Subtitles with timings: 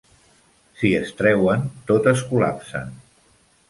[0.79, 2.87] Si es treuen, tot es col·lapsa.